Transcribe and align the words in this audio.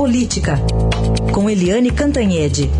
Política, 0.00 0.54
com 1.30 1.50
Eliane 1.50 1.90
Cantanhede. 1.90 2.70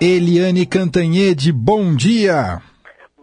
Eliane 0.00 0.66
Cantanhede, 0.66 1.52
bom 1.52 1.94
dia! 1.94 2.60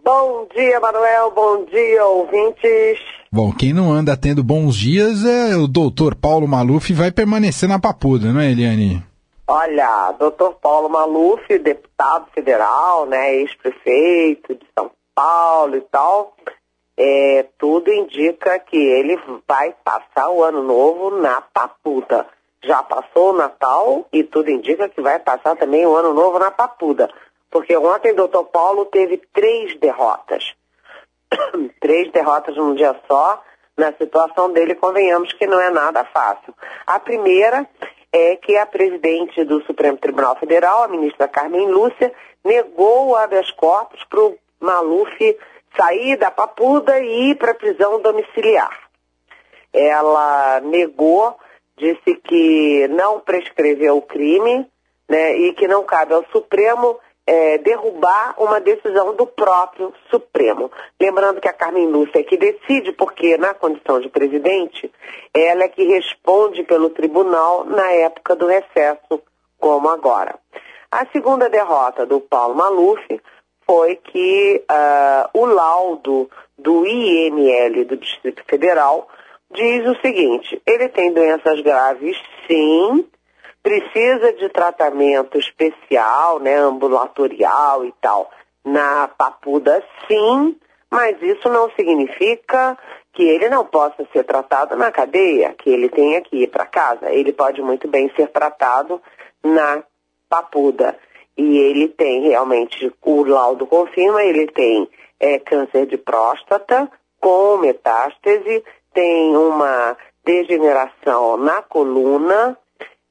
Bom 0.01 0.47
dia, 0.55 0.79
Manuel, 0.79 1.33
bom 1.35 1.65
dia, 1.65 2.05
ouvintes. 2.05 2.99
Bom, 3.29 3.51
quem 3.51 3.73
não 3.73 3.91
anda 3.91 4.15
tendo 4.15 4.45
bons 4.45 4.77
dias 4.77 5.25
é 5.25 5.57
o 5.57 5.67
doutor 5.67 6.15
Paulo 6.15 6.47
Maluf 6.47 6.89
e 6.89 6.95
vai 6.95 7.11
permanecer 7.11 7.67
na 7.67 7.79
papuda, 7.79 8.31
não 8.31 8.39
é, 8.39 8.51
Eliane? 8.51 9.03
Olha, 9.47 10.11
doutor 10.13 10.55
Paulo 10.55 10.89
Maluf, 10.89 11.59
deputado 11.59 12.25
federal, 12.31 13.05
né, 13.05 13.35
ex-prefeito 13.35 14.55
de 14.55 14.65
São 14.77 14.89
Paulo 15.13 15.75
e 15.75 15.81
tal, 15.81 16.35
é, 16.97 17.45
tudo 17.59 17.93
indica 17.93 18.57
que 18.57 18.75
ele 18.75 19.19
vai 19.47 19.75
passar 19.83 20.31
o 20.31 20.43
ano 20.43 20.63
novo 20.63 21.11
na 21.11 21.41
papuda. 21.41 22.25
Já 22.63 22.81
passou 22.81 23.29
o 23.29 23.37
Natal 23.37 24.07
e 24.11 24.23
tudo 24.23 24.49
indica 24.49 24.89
que 24.89 24.99
vai 24.99 25.19
passar 25.19 25.55
também 25.55 25.85
o 25.85 25.95
ano 25.95 26.11
novo 26.11 26.39
na 26.39 26.49
papuda. 26.49 27.07
Porque 27.51 27.77
ontem 27.77 28.13
o 28.13 28.15
doutor 28.15 28.45
Paulo 28.45 28.85
teve 28.85 29.17
três 29.31 29.77
derrotas. 29.79 30.55
três 31.79 32.11
derrotas 32.11 32.57
num 32.57 32.73
dia 32.73 32.95
só. 33.07 33.43
Na 33.77 33.93
situação 33.93 34.51
dele, 34.51 34.73
convenhamos 34.73 35.33
que 35.33 35.45
não 35.45 35.59
é 35.59 35.69
nada 35.69 36.03
fácil. 36.05 36.55
A 36.87 36.99
primeira 36.99 37.67
é 38.17 38.37
que 38.37 38.55
a 38.55 38.65
presidente 38.65 39.43
do 39.43 39.61
Supremo 39.63 39.97
Tribunal 39.97 40.37
Federal, 40.37 40.83
a 40.83 40.87
ministra 40.87 41.27
Carmen 41.27 41.69
Lúcia, 41.69 42.13
negou 42.45 43.09
o 43.09 43.15
habeas 43.15 43.51
corpus 43.51 44.01
para 44.05 44.21
o 44.21 44.37
Maluf 44.57 45.37
sair 45.75 46.15
da 46.15 46.31
papuda 46.31 46.97
e 46.97 47.31
ir 47.31 47.35
para 47.35 47.51
a 47.51 47.55
prisão 47.55 48.01
domiciliar. 48.01 48.89
Ela 49.73 50.61
negou, 50.61 51.37
disse 51.75 52.15
que 52.23 52.87
não 52.87 53.19
prescreveu 53.19 53.97
o 53.97 54.01
crime 54.01 54.65
né, 55.09 55.35
e 55.37 55.51
que 55.51 55.67
não 55.67 55.83
cabe 55.83 56.13
ao 56.13 56.25
Supremo 56.31 56.97
é, 57.27 57.57
derrubar 57.57 58.35
uma 58.37 58.59
decisão 58.59 59.15
do 59.15 59.25
próprio 59.25 59.93
Supremo. 60.09 60.71
Lembrando 60.99 61.41
que 61.41 61.47
a 61.47 61.53
Carmen 61.53 61.87
Lúcia 61.87 62.19
é 62.19 62.23
que 62.23 62.37
decide, 62.37 62.91
porque 62.91 63.37
na 63.37 63.53
condição 63.53 63.99
de 63.99 64.09
presidente, 64.09 64.91
ela 65.33 65.63
é 65.63 65.67
que 65.67 65.83
responde 65.83 66.63
pelo 66.63 66.89
tribunal 66.89 67.65
na 67.65 67.91
época 67.91 68.35
do 68.35 68.45
recesso, 68.45 69.21
como 69.59 69.89
agora. 69.89 70.35
A 70.91 71.05
segunda 71.07 71.49
derrota 71.49 72.05
do 72.05 72.21
Paulo 72.21 72.55
Maluf 72.55 73.01
foi 73.65 73.95
que 73.95 74.63
uh, 74.69 75.39
o 75.39 75.45
laudo 75.45 76.29
do 76.57 76.85
IML 76.85 77.85
do 77.85 77.97
Distrito 77.97 78.43
Federal 78.47 79.09
diz 79.51 79.85
o 79.87 79.99
seguinte: 80.01 80.61
ele 80.65 80.87
tem 80.89 81.11
doenças 81.11 81.59
graves, 81.61 82.17
sim, 82.47 83.05
precisa 83.65 84.31
de 84.33 84.47
tratamento 84.49 85.39
especial, 85.39 86.39
né, 86.39 86.55
ambulatorial 86.55 87.83
e 87.83 87.91
tal, 87.99 88.29
na 88.63 89.07
papuda, 89.07 89.83
sim, 90.07 90.55
mas 90.91 91.19
isso 91.19 91.49
não 91.49 91.71
significa 91.71 92.77
que 93.11 93.23
ele 93.23 93.49
não 93.49 93.65
possa 93.65 94.05
ser 94.13 94.23
tratado 94.23 94.75
na 94.75 94.91
cadeia, 94.91 95.55
que 95.57 95.71
ele 95.71 95.89
tenha 95.89 96.21
que 96.21 96.43
ir 96.43 96.47
para 96.47 96.67
casa. 96.67 97.09
Ele 97.09 97.33
pode 97.33 97.59
muito 97.59 97.87
bem 97.87 98.11
ser 98.15 98.27
tratado 98.27 99.01
na 99.43 99.81
papuda. 100.29 100.95
E 101.35 101.57
ele 101.57 101.87
tem 101.87 102.21
realmente, 102.21 102.93
o 103.01 103.23
laudo 103.23 103.65
confirma, 103.65 104.23
ele 104.23 104.45
tem 104.45 104.87
é, 105.19 105.39
câncer 105.39 105.87
de 105.87 105.97
próstata 105.97 106.87
com 107.19 107.57
metástase, 107.57 108.63
tem 108.93 109.35
uma 109.35 109.97
degeneração 110.23 111.35
na 111.35 111.63
coluna, 111.63 112.55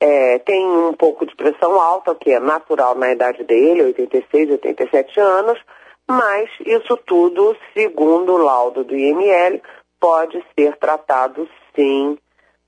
é, 0.01 0.39
tem 0.41 0.67
um 0.67 0.93
pouco 0.93 1.25
de 1.27 1.35
pressão 1.35 1.81
alta, 1.81 2.15
que 2.15 2.31
é 2.31 2.41
natural 2.41 2.95
na 2.95 3.13
idade 3.13 3.45
dele, 3.45 3.83
86, 3.83 4.51
87 4.51 5.21
anos, 5.21 5.59
mas 6.07 6.51
isso 6.67 6.97
tudo, 6.99 7.57
segundo 7.73 8.35
o 8.35 8.39
laudo 8.39 8.85
do 8.85 8.95
IML, 8.95 9.63
pode 9.99 10.45
ser 10.55 10.77
tratado 10.77 11.49
sim 11.75 12.19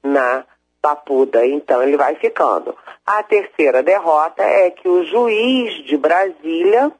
na 0.03 0.45
papuda. 0.81 1.45
Então 1.45 1.83
ele 1.83 1.97
vai 1.97 2.15
ficando. 2.15 2.75
A 3.05 3.23
terceira 3.23 3.83
derrota 3.83 4.43
é 4.43 4.71
que 4.71 4.89
o 4.89 5.05
juiz 5.05 5.85
de 5.85 5.97
Brasília, 5.97 6.91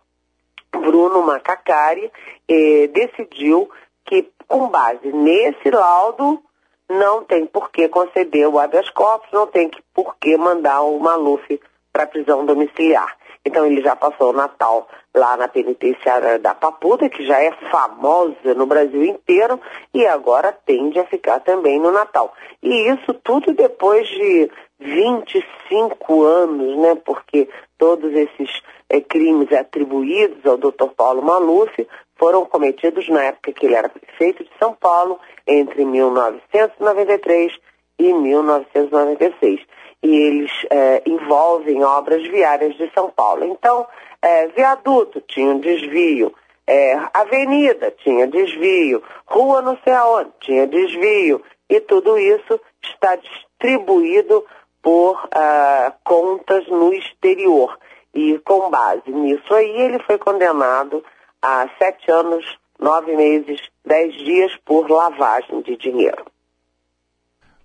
Bruno 0.71 1.23
Macacari, 1.23 2.11
eh, 2.49 2.89
decidiu 2.89 3.71
que, 4.05 4.31
com 4.47 4.69
base 4.69 5.13
nesse 5.13 5.71
laudo, 5.71 6.43
não 6.89 7.25
tem 7.25 7.47
por 7.47 7.71
que 7.71 7.89
conceder 7.89 8.49
o 8.49 8.59
habeas 8.59 8.89
corpus, 8.91 9.29
não 9.33 9.47
tem 9.47 9.71
por 9.95 10.17
que 10.21 10.37
mandar 10.37 10.83
o 10.83 10.99
Maluf 10.99 11.61
para 11.93 12.07
prisão 12.07 12.45
domiciliar. 12.45 13.17
Então 13.45 13.65
ele 13.65 13.81
já 13.81 13.95
passou 13.95 14.31
o 14.31 14.37
Natal 14.37 14.89
lá 15.15 15.37
na 15.37 15.47
penitenciária 15.47 16.39
da 16.39 16.53
Papuda, 16.55 17.09
que 17.09 17.25
já 17.25 17.41
é 17.41 17.53
famosa 17.71 18.55
no 18.57 18.67
Brasil 18.67 19.05
inteiro, 19.05 19.61
e 19.95 20.05
agora 20.05 20.53
tende 20.53 20.99
a 20.99 21.07
ficar 21.07 21.41
também 21.41 21.79
no 21.79 21.93
Natal. 21.93 22.35
E 22.63 22.91
isso 22.91 23.15
tudo 23.15 23.53
depois 23.53 24.07
de 24.09 24.51
25 24.81 26.23
anos, 26.23 26.77
né? 26.79 26.97
Porque 26.97 27.49
todos 27.79 28.13
esses 28.13 28.61
é, 28.91 29.01
crimes 29.01 29.53
atribuídos 29.53 30.45
ao 30.45 30.59
Dr. 30.59 30.89
Paulo 30.97 31.23
Maluf 31.23 31.87
foram 32.17 32.45
cometidos 32.45 33.09
na 33.09 33.25
época 33.25 33.53
que 33.53 33.67
ele 33.67 33.75
era 33.75 33.89
prefeito 33.89 34.45
de 34.45 34.51
São 34.59 34.75
Paulo, 34.75 35.19
entre 35.47 35.85
1993 35.85 37.53
e 37.99 38.13
1996. 38.13 39.61
E 40.03 40.17
eles 40.17 40.53
é, 40.71 41.03
envolvem 41.07 41.83
obras 41.85 42.23
viárias 42.29 42.75
de 42.77 42.91
São 42.93 43.11
Paulo. 43.11 43.45
Então, 43.45 43.87
é, 44.23 44.49
viaduto 44.49 45.21
tinha 45.23 45.51
um 45.51 45.59
desvio, 45.59 46.35
é, 46.67 46.99
avenida 47.15 47.95
tinha 48.03 48.27
desvio, 48.27 49.03
rua 49.27 49.63
não 49.63 49.79
sei 49.85 49.93
aonde 49.93 50.31
tinha 50.41 50.67
desvio, 50.67 51.43
e 51.69 51.81
tudo 51.81 52.19
isso 52.19 52.61
está 52.83 53.17
distribuído 53.17 54.45
por 54.83 55.25
uh, 55.25 55.93
contas 56.05 56.67
no 56.69 56.93
exterior. 56.93 57.77
E 58.15 58.39
com 58.39 58.71
base 58.71 59.11
nisso 59.11 59.53
aí, 59.53 59.81
ele 59.81 59.99
foi 60.01 60.17
condenado 60.17 61.05
a 61.47 61.69
sete 61.79 62.11
anos, 62.11 62.45
nove 62.81 63.15
meses, 63.15 63.61
dez 63.85 64.13
dias 64.15 64.51
por 64.65 64.91
lavagem 64.91 65.63
de 65.63 65.77
dinheiro. 65.77 66.25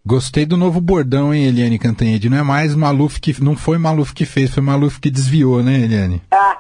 Gostei 0.06 0.46
do 0.46 0.56
novo 0.56 0.80
bordão, 0.80 1.34
hein, 1.34 1.46
Eliane 1.46 1.80
Cantanhede? 1.80 2.30
Não 2.30 2.38
é 2.38 2.44
mais 2.44 2.76
Maluf 2.76 3.20
que. 3.20 3.42
Não 3.44 3.56
foi 3.56 3.78
Maluf 3.78 4.14
que 4.14 4.26
fez, 4.26 4.52
foi 4.52 4.62
Maluf 4.62 5.00
que 5.00 5.10
desviou, 5.10 5.64
né, 5.64 5.80
Eliane? 5.80 6.22
Ah. 6.34 6.58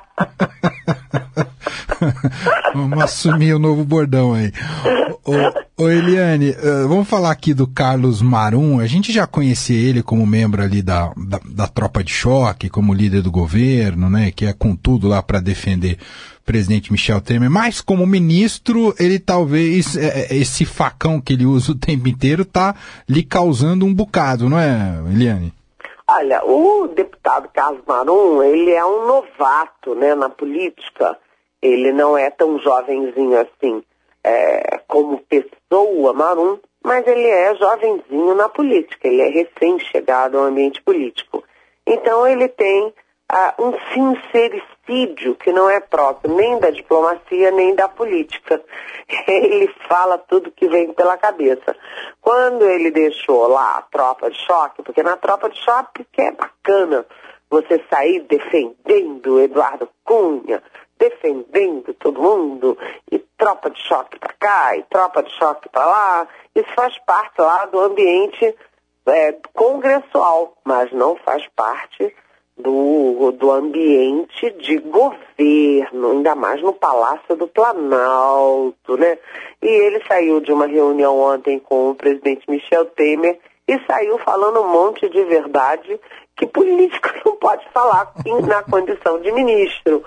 vamos 2.76 3.02
assumir 3.02 3.54
o 3.54 3.60
novo 3.60 3.84
bordão 3.84 4.34
aí. 4.34 4.52
Ô, 5.24 5.32
ô 5.82 5.90
Eliane, 5.90 6.52
uh, 6.52 6.88
vamos 6.88 7.10
falar 7.10 7.32
aqui 7.32 7.56
do 7.56 7.66
Carlos 7.66 8.22
Marum. 8.22 8.80
A 8.80 8.86
gente 8.86 9.12
já 9.12 9.26
conhecia 9.26 9.90
ele 9.90 10.04
como 10.04 10.28
membro 10.28 10.62
ali 10.62 10.80
da, 10.80 11.12
da, 11.18 11.40
da 11.44 11.68
tropa 11.68 12.04
de 12.04 12.14
choque, 12.14 12.70
como 12.70 12.94
líder 12.94 13.24
do 13.24 13.32
governo, 13.32 14.08
né? 14.08 14.32
Que 14.32 14.46
é 14.46 14.54
com 14.54 14.76
tudo 14.76 15.08
lá 15.08 15.24
para 15.24 15.40
defender 15.40 15.98
o 16.40 16.46
presidente 16.46 16.92
Michel 16.92 17.20
Temer. 17.20 17.50
Mas 17.50 17.82
como 17.82 18.06
ministro, 18.06 18.94
ele 19.00 19.18
talvez, 19.18 19.98
é, 19.98 20.28
é, 20.30 20.36
esse 20.36 20.66
facão 20.66 21.20
que 21.20 21.34
ele 21.34 21.48
usa 21.48 21.72
o 21.72 21.80
tempo 21.80 22.08
inteiro 22.08 22.46
tá 22.46 22.76
lhe 23.10 23.24
causando 23.24 23.84
um 23.84 23.94
bocado, 23.94 24.48
não 24.48 24.60
é, 24.60 25.02
Eliane? 25.12 25.52
Olha, 26.08 26.46
o 26.46 26.90
deputado 26.90 27.50
Carlos 27.52 27.82
Marum, 27.88 28.44
ele 28.44 28.70
é 28.70 28.86
um 28.86 29.08
novato 29.08 29.96
né, 29.96 30.14
na 30.14 30.30
política. 30.30 31.18
Ele 31.60 31.92
não 31.92 32.16
é 32.16 32.30
tão 32.30 32.60
jovenzinho 32.60 33.40
assim 33.40 33.82
é, 34.24 34.80
como 34.88 35.24
pessoa, 35.30 36.14
Marum, 36.14 36.60
mas 36.84 37.06
ele 37.08 37.28
é 37.28 37.56
jovenzinho 37.56 38.36
na 38.36 38.50
política. 38.50 39.08
Ele 39.08 39.22
é 39.22 39.30
recém-chegado 39.30 40.38
ao 40.38 40.46
ambiente 40.46 40.82
político. 40.82 41.44
Então 41.86 42.28
ele 42.28 42.48
tem 42.48 42.94
ah, 43.30 43.54
um 43.58 43.74
sincericídio 43.94 45.36
que 45.36 45.54
não 45.54 45.70
é 45.70 45.80
próprio 45.80 46.36
nem 46.36 46.60
da 46.60 46.70
diplomacia 46.70 47.50
nem 47.52 47.74
da 47.74 47.88
política. 47.88 48.62
Ele 49.28 49.68
fala 49.88 50.18
tudo 50.18 50.52
que 50.52 50.68
vem 50.68 50.92
pela 50.94 51.18
cabeça. 51.18 51.76
Quando 52.20 52.66
ele 52.66 52.92
deixou 52.92 53.48
lá 53.48 53.78
a 53.78 53.82
tropa 53.84 54.30
de 54.30 54.38
choque, 54.38 54.82
porque 54.84 55.02
na 55.02 55.16
tropa 55.16 55.50
de 55.50 55.58
choque 55.60 56.06
que 56.12 56.22
é 56.22 56.32
bacana 56.32 57.06
você 57.50 57.82
sair 57.90 58.22
defendendo 58.22 59.40
Eduardo 59.40 59.88
Cunha, 60.04 60.62
defendendo 60.98 61.94
todo 61.96 62.22
mundo, 62.22 62.78
e 63.12 63.18
tropa 63.42 63.72
de 63.72 63.82
choque 63.82 64.20
para 64.20 64.34
cá, 64.34 64.78
e 64.78 64.84
tropa 64.84 65.24
de 65.24 65.32
choque 65.32 65.68
para 65.70 65.84
lá, 65.84 66.28
isso 66.56 66.70
faz 66.76 66.96
parte 67.00 67.42
lá 67.42 67.66
do 67.66 67.80
ambiente 67.80 68.56
é, 69.08 69.36
congressual, 69.52 70.54
mas 70.64 70.92
não 70.92 71.16
faz 71.16 71.48
parte 71.56 72.16
do, 72.56 73.32
do 73.32 73.52
ambiente 73.52 74.52
de 74.60 74.78
governo, 74.78 76.12
ainda 76.12 76.36
mais 76.36 76.62
no 76.62 76.72
Palácio 76.72 77.36
do 77.36 77.48
Planalto, 77.48 78.96
né? 78.96 79.18
E 79.60 79.68
ele 79.68 80.04
saiu 80.08 80.40
de 80.40 80.54
uma 80.54 80.68
reunião 80.68 81.20
ontem 81.20 81.58
com 81.58 81.90
o 81.90 81.96
presidente 81.96 82.48
Michel 82.48 82.86
Temer 82.86 83.40
e 83.68 83.80
saiu 83.88 84.20
falando 84.20 84.62
um 84.62 84.68
monte 84.68 85.10
de 85.10 85.24
verdade 85.24 86.00
que 86.36 86.46
político 86.46 87.11
pode 87.52 87.70
falar 87.74 88.14
na 88.48 88.64
condição 88.64 89.20
de 89.20 89.32
ministro, 89.32 90.04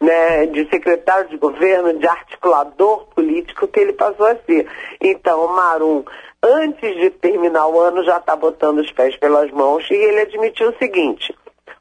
né, 0.00 0.46
de 0.46 0.68
secretário 0.68 1.28
de 1.28 1.36
governo, 1.36 1.96
de 1.96 2.08
articulador 2.08 3.06
político 3.14 3.68
que 3.68 3.78
ele 3.78 3.92
passou 3.92 4.26
a 4.26 4.36
ser. 4.44 4.68
Então, 5.00 5.46
Marum, 5.48 6.04
antes 6.42 6.96
de 6.96 7.10
terminar 7.10 7.68
o 7.68 7.78
ano, 7.78 8.02
já 8.02 8.16
está 8.16 8.34
botando 8.34 8.78
os 8.78 8.90
pés 8.90 9.16
pelas 9.16 9.50
mãos 9.52 9.88
e 9.90 9.94
ele 9.94 10.22
admitiu 10.22 10.70
o 10.70 10.78
seguinte: 10.78 11.32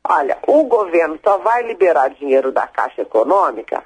olha, 0.07 0.37
o 0.45 0.63
governo 0.65 1.19
só 1.23 1.39
vai 1.39 1.63
liberar 1.63 2.09
dinheiro 2.09 2.51
da 2.51 2.67
Caixa 2.67 3.01
Econômica 3.01 3.83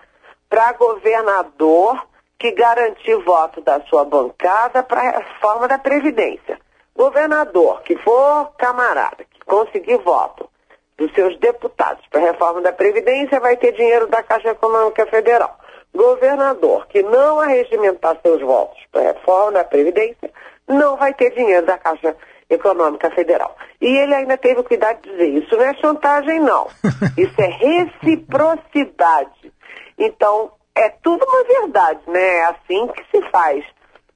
para 0.50 0.74
governador 0.74 2.06
que 2.38 2.52
garantir 2.52 3.16
voto 3.24 3.62
da 3.62 3.80
sua 3.82 4.04
bancada 4.04 4.84
para 4.84 5.00
a 5.00 5.20
reforma 5.20 5.68
da 5.68 5.78
Previdência. 5.78 6.60
Governador 6.94 7.82
que 7.84 7.96
for 8.00 8.52
camarada, 8.58 9.24
que 9.32 9.40
conseguir 9.46 9.98
voto 10.00 10.51
dos 10.98 11.14
seus 11.14 11.38
deputados 11.40 12.06
para 12.10 12.22
a 12.22 12.32
reforma 12.32 12.62
da 12.62 12.72
Previdência, 12.72 13.40
vai 13.40 13.58
ter 13.58 13.74
dinheiro 13.74 14.08
da 14.08 14.24
Caixa 14.24 14.50
Econômica 14.50 15.06
Federal. 15.08 15.58
Governador 15.94 16.88
que 16.88 17.04
não 17.04 17.40
arregimentar 17.40 18.18
seus 18.22 18.42
votos 18.42 18.80
para 18.92 19.02
a 19.02 19.14
reforma 19.14 19.54
da 19.54 19.64
Previdência, 19.64 20.32
não 20.68 20.96
vai 20.96 21.14
ter 21.14 21.32
dinheiro 21.32 21.66
da 21.66 21.78
Caixa 21.78 22.16
Econômica 22.50 23.10
Federal. 23.12 23.56
E 23.80 23.88
ele 23.88 24.14
ainda 24.14 24.38
teve 24.38 24.62
o 24.62 24.64
cuidado 24.64 25.02
de 25.02 25.10
dizer, 25.10 25.28
isso 25.28 25.56
não 25.56 25.66
é 25.66 25.74
chantagem, 25.76 26.40
não. 26.40 26.68
Isso 27.18 27.42
é 27.42 27.48
reciprocidade. 27.48 29.52
Então, 29.98 30.52
é 30.76 30.90
tudo 30.90 31.26
uma 31.26 31.44
verdade, 31.44 32.02
né? 32.08 32.38
É 32.38 32.46
assim 32.46 32.88
que 32.88 33.04
se 33.12 33.30
faz. 33.30 33.66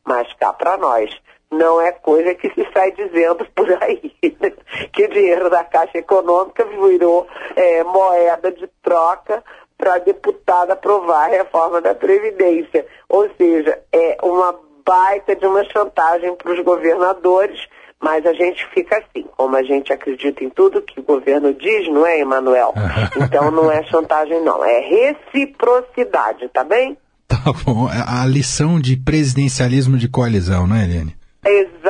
Mas 0.04 0.32
cá 0.34 0.54
para 0.54 0.78
nós, 0.78 1.10
não 1.52 1.80
é 1.80 1.92
coisa 1.92 2.34
que 2.36 2.50
se 2.50 2.68
sai 2.74 2.92
dizendo 2.92 3.46
por 3.56 3.72
aí. 3.82 4.14
que 4.92 5.06
o 5.06 5.10
dinheiro 5.10 5.50
da 5.50 5.64
Caixa 5.64 5.98
Econômica 5.98 6.66
virou 6.66 7.28
é, 7.56 7.84
moeda 7.84 8.52
de 8.52 8.68
troca 8.82 9.44
para 9.78 9.98
deputada 10.00 10.74
aprovar 10.74 11.26
a 11.26 11.32
reforma 11.32 11.82
da 11.82 11.94
Previdência. 11.94 12.86
Ou 13.10 13.30
seja, 13.38 13.80
é 13.92 14.18
uma 14.24 14.58
baita 14.86 15.36
de 15.36 15.46
uma 15.46 15.64
chantagem 15.66 16.36
para 16.36 16.54
os 16.54 16.64
governadores, 16.64 17.68
mas 18.02 18.26
a 18.26 18.34
gente 18.34 18.66
fica 18.68 18.98
assim, 18.98 19.26
como 19.36 19.56
a 19.56 19.64
gente 19.64 19.92
acredita 19.92 20.44
em 20.44 20.50
tudo 20.50 20.82
que 20.82 21.00
o 21.00 21.04
governo 21.04 21.54
diz, 21.54 21.88
não 21.90 22.06
é, 22.06 22.20
Emanuel? 22.20 22.74
Então 23.18 23.50
não 23.50 23.72
é 23.72 23.84
chantagem, 23.84 24.42
não, 24.42 24.64
é 24.64 24.80
reciprocidade, 24.80 26.48
tá 26.50 26.64
bem? 26.64 26.98
Tá 27.28 27.52
bom, 27.66 27.90
é 27.90 28.04
a 28.08 28.26
lição 28.26 28.80
de 28.80 28.96
presidencialismo 28.96 29.98
de 29.98 30.08
coalizão, 30.08 30.68
não 30.68 30.76
é, 30.76 30.84
Eliane? 30.84 31.16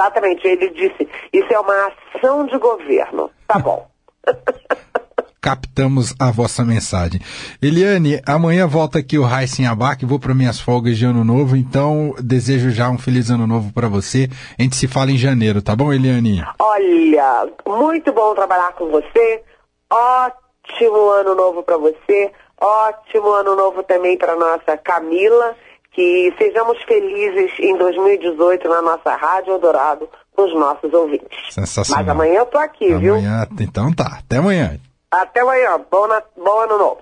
Exatamente, 0.06 0.48
ele 0.48 0.70
disse, 0.70 1.10
isso 1.34 1.52
é 1.52 1.60
uma 1.60 1.92
ação 2.16 2.46
de 2.46 2.58
governo. 2.60 3.32
Tá 3.48 3.58
bom. 3.58 3.88
Captamos 5.42 6.14
a 6.20 6.32
vossa 6.32 6.64
mensagem. 6.64 7.20
Eliane, 7.62 8.22
amanhã 8.28 8.68
volta 8.68 9.00
aqui 9.00 9.18
o 9.18 9.24
Raíssen 9.24 9.68
Abac, 9.68 10.04
vou 10.06 10.20
para 10.20 10.34
minhas 10.34 10.60
folgas 10.60 10.98
de 10.98 11.06
ano 11.06 11.24
novo, 11.24 11.56
então 11.56 12.16
desejo 12.20 12.72
já 12.72 12.90
um 12.90 12.98
feliz 12.98 13.30
ano 13.30 13.46
novo 13.46 13.72
para 13.74 13.88
você. 13.88 14.28
A 14.58 14.62
gente 14.62 14.76
se 14.76 14.88
fala 14.88 15.12
em 15.12 15.18
janeiro, 15.18 15.62
tá 15.62 15.76
bom, 15.76 15.92
Eliane? 15.92 16.44
Olha, 16.60 17.48
muito 17.68 18.12
bom 18.12 18.34
trabalhar 18.36 18.74
com 18.74 18.90
você. 18.90 19.44
Ótimo 19.92 21.10
ano 21.12 21.36
novo 21.36 21.64
para 21.64 21.78
você. 21.78 22.32
Ótimo 22.60 23.32
ano 23.32 23.56
novo 23.56 23.84
também 23.84 24.18
para 24.18 24.36
nossa 24.36 24.78
Camila 24.78 25.56
que 25.96 26.34
sejamos 26.38 26.78
felizes 26.84 27.58
em 27.58 27.78
2018 27.78 28.68
na 28.68 28.82
nossa 28.82 29.16
Rádio 29.16 29.54
Eldorado 29.54 30.10
com 30.36 30.44
os 30.44 30.54
nossos 30.54 30.94
ouvintes. 30.94 31.54
Sensacional. 31.54 32.04
Mas 32.04 32.12
amanhã 32.12 32.40
eu 32.40 32.46
tô 32.46 32.58
aqui, 32.58 32.92
amanhã, 32.92 33.48
viu? 33.50 33.66
Então 33.66 33.94
tá, 33.94 34.20
até 34.20 34.38
amanhã. 34.38 34.78
Até 35.10 35.40
amanhã. 35.40 35.80
Bom, 35.90 36.06
na... 36.08 36.22
Bom 36.36 36.60
ano 36.60 36.78
novo. 36.78 36.98